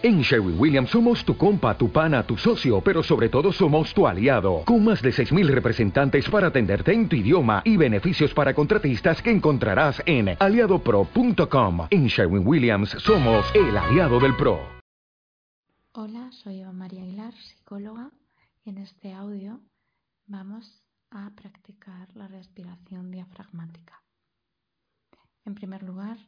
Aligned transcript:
En 0.00 0.20
Sherwin 0.20 0.56
Williams 0.56 0.90
somos 0.90 1.24
tu 1.24 1.36
compa, 1.36 1.76
tu 1.76 1.90
pana, 1.90 2.24
tu 2.24 2.36
socio, 2.36 2.80
pero 2.80 3.02
sobre 3.02 3.28
todo 3.28 3.52
somos 3.52 3.92
tu 3.92 4.06
aliado, 4.06 4.62
con 4.64 4.84
más 4.84 5.02
de 5.02 5.10
6.000 5.10 5.48
representantes 5.48 6.30
para 6.30 6.46
atenderte 6.46 6.92
en 6.92 7.08
tu 7.08 7.16
idioma 7.16 7.62
y 7.64 7.76
beneficios 7.76 8.32
para 8.32 8.54
contratistas 8.54 9.20
que 9.20 9.32
encontrarás 9.32 10.00
en 10.06 10.36
aliadopro.com. 10.38 11.88
En 11.90 12.06
Sherwin 12.06 12.46
Williams 12.46 12.90
somos 12.90 13.44
el 13.56 13.76
aliado 13.76 14.20
del 14.20 14.36
PRO. 14.36 14.60
Hola, 15.94 16.30
soy 16.30 16.60
Eva 16.60 16.70
María 16.70 17.02
Aguilar, 17.02 17.34
psicóloga, 17.34 18.12
y 18.64 18.70
en 18.70 18.78
este 18.78 19.12
audio 19.12 19.58
vamos 20.28 20.80
a 21.10 21.28
practicar 21.34 22.06
la 22.14 22.28
respiración 22.28 23.10
diafragmática. 23.10 24.00
En 25.44 25.56
primer 25.56 25.82
lugar, 25.82 26.18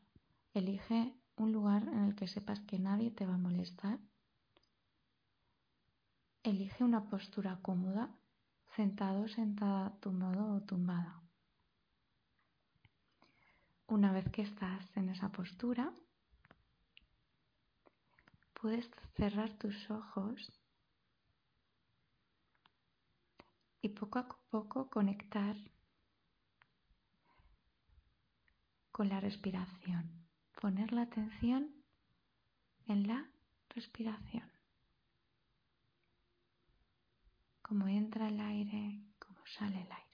elige 0.54 1.14
un 1.40 1.52
lugar 1.52 1.82
en 1.84 2.04
el 2.04 2.14
que 2.14 2.28
sepas 2.28 2.60
que 2.60 2.78
nadie 2.78 3.10
te 3.10 3.24
va 3.24 3.34
a 3.34 3.44
molestar. 3.48 3.98
Elige 6.42 6.84
una 6.84 7.08
postura 7.08 7.58
cómoda, 7.62 8.10
sentado, 8.76 9.26
sentada, 9.26 9.98
tumbado 10.00 10.54
o 10.54 10.60
tumbada. 10.60 11.22
Una 13.86 14.12
vez 14.12 14.28
que 14.30 14.42
estás 14.42 14.84
en 14.96 15.08
esa 15.08 15.32
postura, 15.32 15.92
puedes 18.52 18.90
cerrar 19.16 19.50
tus 19.54 19.90
ojos 19.90 20.52
y 23.80 23.88
poco 23.88 24.18
a 24.18 24.28
poco 24.50 24.90
conectar 24.90 25.56
con 28.92 29.08
la 29.08 29.20
respiración 29.20 30.19
poner 30.60 30.92
la 30.92 31.02
atención 31.02 31.74
en 32.86 33.08
la 33.08 33.28
respiración. 33.70 34.48
Cómo 37.62 37.88
entra 37.88 38.28
el 38.28 38.40
aire, 38.40 39.00
cómo 39.18 39.40
sale 39.46 39.80
el 39.80 39.90
aire. 39.90 40.10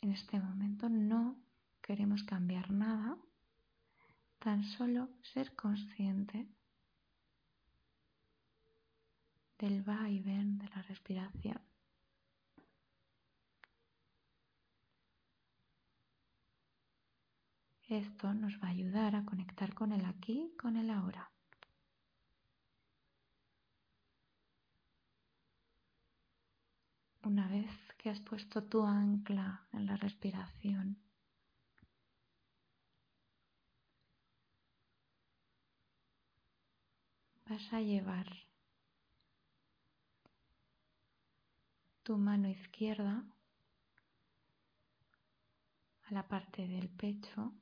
En 0.00 0.12
este 0.12 0.40
momento 0.40 0.88
no 0.88 1.36
queremos 1.82 2.22
cambiar 2.22 2.70
nada, 2.70 3.18
tan 4.38 4.64
solo 4.64 5.10
ser 5.34 5.54
consciente 5.54 6.48
del 9.58 9.86
va 9.86 10.08
y 10.08 10.20
ven 10.20 10.58
de 10.58 10.68
la 10.70 10.82
respiración. 10.82 11.60
Esto 17.90 18.32
nos 18.34 18.54
va 18.62 18.68
a 18.68 18.70
ayudar 18.70 19.16
a 19.16 19.24
conectar 19.24 19.74
con 19.74 19.90
el 19.90 20.04
aquí, 20.04 20.54
con 20.56 20.76
el 20.76 20.90
ahora. 20.90 21.28
Una 27.24 27.48
vez 27.48 27.68
que 27.98 28.10
has 28.10 28.20
puesto 28.20 28.62
tu 28.62 28.84
ancla 28.84 29.66
en 29.72 29.86
la 29.86 29.96
respiración, 29.96 31.02
vas 37.46 37.72
a 37.72 37.80
llevar 37.80 38.28
tu 42.04 42.16
mano 42.16 42.48
izquierda 42.48 43.24
a 46.04 46.14
la 46.14 46.28
parte 46.28 46.68
del 46.68 46.88
pecho 46.88 47.52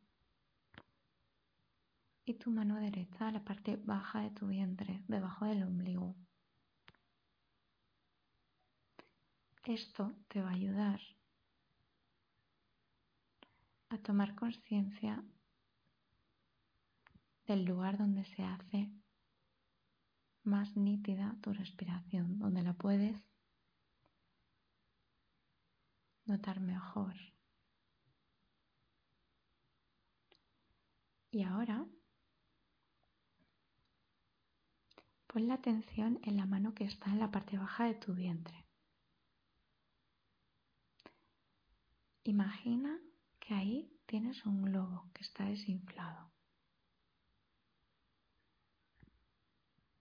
y 2.28 2.34
tu 2.34 2.50
mano 2.50 2.76
derecha 2.76 3.28
a 3.28 3.32
la 3.32 3.42
parte 3.42 3.76
baja 3.76 4.20
de 4.20 4.30
tu 4.30 4.48
vientre, 4.48 5.02
debajo 5.08 5.46
del 5.46 5.62
ombligo. 5.62 6.14
Esto 9.64 10.14
te 10.28 10.42
va 10.42 10.50
a 10.50 10.54
ayudar 10.54 11.00
a 13.88 13.98
tomar 13.98 14.34
conciencia 14.34 15.24
del 17.46 17.64
lugar 17.64 17.96
donde 17.96 18.24
se 18.24 18.42
hace 18.42 18.92
más 20.42 20.76
nítida 20.76 21.36
tu 21.40 21.52
respiración, 21.52 22.38
donde 22.38 22.62
la 22.62 22.74
puedes 22.74 23.16
notar 26.26 26.60
mejor. 26.60 27.14
Y 31.30 31.42
ahora 31.42 31.86
Pon 35.38 35.46
la 35.46 35.54
atención 35.54 36.18
en 36.24 36.36
la 36.36 36.46
mano 36.46 36.74
que 36.74 36.82
está 36.82 37.10
en 37.10 37.20
la 37.20 37.30
parte 37.30 37.56
baja 37.56 37.84
de 37.84 37.94
tu 37.94 38.12
vientre. 38.12 38.66
Imagina 42.24 42.98
que 43.38 43.54
ahí 43.54 44.00
tienes 44.06 44.44
un 44.46 44.62
globo 44.62 45.08
que 45.14 45.22
está 45.22 45.44
desinflado. 45.44 46.32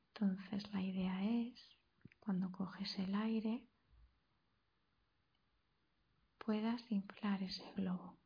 Entonces 0.08 0.74
la 0.74 0.82
idea 0.82 1.24
es, 1.24 1.78
cuando 2.20 2.52
coges 2.52 2.98
el 2.98 3.14
aire, 3.14 3.64
puedas 6.40 6.82
inflar 6.92 7.44
ese 7.44 7.72
globo. 7.74 8.18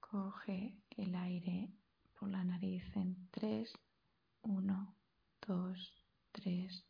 Coge 0.00 0.78
el 0.90 1.14
aire 1.14 1.72
por 2.12 2.28
la 2.28 2.44
nariz 2.44 2.84
en 2.94 3.30
tres 3.30 3.72
1, 4.46 4.94
2, 5.40 6.04
3, 6.32 6.84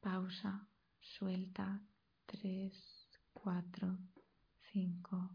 pausa, 0.00 0.68
suelta, 1.00 1.80
3, 2.26 2.72
4, 3.32 3.98
5, 4.72 5.30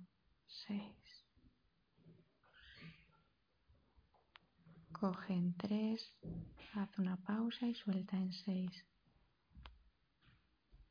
6. 0.46 1.26
Coge 4.92 5.34
en 5.34 5.54
3, 5.54 6.18
haz 6.74 7.00
una 7.00 7.16
pausa 7.16 7.66
y 7.66 7.76
suelta 7.76 8.18
en 8.18 8.34
6. 8.34 8.86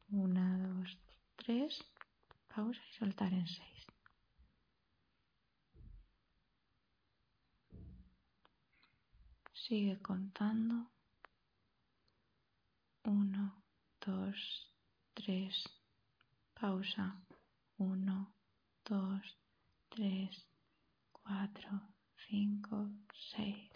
1, 0.09 0.59
2, 0.59 0.99
3, 1.37 1.85
pausa 2.55 2.81
y 2.91 2.95
soltar 2.95 3.33
en 3.35 3.47
6. 3.47 3.96
Sigue 9.69 9.99
contando. 10.01 10.93
Uno, 13.03 13.65
dos, 14.01 14.73
tres. 15.13 15.65
Pausa. 16.55 17.21
Uno, 17.77 18.33
dos, 18.85 19.23
tres, 19.89 20.49
cuatro, 21.11 21.69
cinco, 22.29 22.93
seis. 23.13 23.73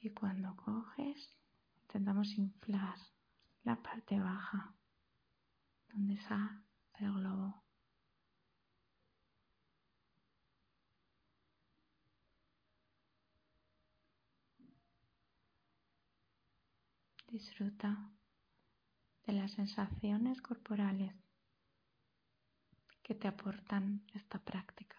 Y 0.00 0.08
cuando 0.08 0.56
coges, 0.56 1.36
intentamos 1.82 2.38
inflar 2.38 2.96
la 3.64 3.76
parte 3.82 4.18
baja, 4.18 4.74
donde 5.92 6.14
está 6.14 6.64
el 7.00 7.12
globo. 7.12 7.69
Disfruta 17.30 18.10
de 19.24 19.32
las 19.32 19.52
sensaciones 19.52 20.42
corporales 20.42 21.14
que 23.04 23.14
te 23.14 23.28
aportan 23.28 24.04
esta 24.14 24.40
práctica. 24.40 24.96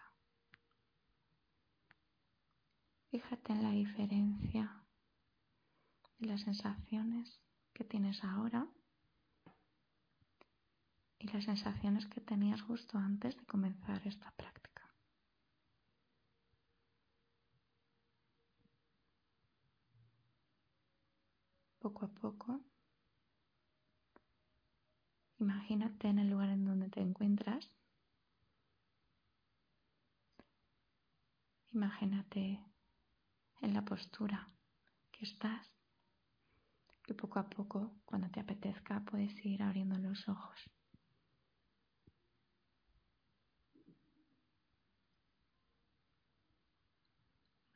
Fíjate 3.10 3.52
en 3.52 3.62
la 3.62 3.72
diferencia 3.72 4.82
de 6.20 6.26
las 6.28 6.40
sensaciones 6.40 7.38
que 7.74 7.84
tienes 7.84 8.24
ahora 8.24 8.66
y 11.18 11.28
las 11.28 11.44
sensaciones 11.44 12.06
que 12.06 12.22
tenías 12.22 12.62
justo 12.62 12.96
antes 12.96 13.36
de 13.36 13.44
comenzar 13.44 14.06
esta 14.06 14.30
práctica. 14.30 14.71
Poco 21.82 22.04
a 22.04 22.08
poco. 22.08 22.60
Imagínate 25.40 26.06
en 26.06 26.20
el 26.20 26.30
lugar 26.30 26.50
en 26.50 26.64
donde 26.64 26.88
te 26.88 27.00
encuentras. 27.00 27.68
Imagínate 31.72 32.60
en 33.62 33.74
la 33.74 33.84
postura 33.84 34.48
que 35.10 35.24
estás. 35.24 35.66
Que 37.02 37.14
poco 37.14 37.40
a 37.40 37.50
poco, 37.50 37.90
cuando 38.04 38.30
te 38.30 38.38
apetezca, 38.38 39.00
puedes 39.00 39.34
ir 39.44 39.60
abriendo 39.60 39.98
los 39.98 40.28
ojos. 40.28 40.70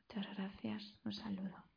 Muchas 0.07 0.33
gracias. 0.37 0.95
Un 1.03 1.11
saludo. 1.11 1.76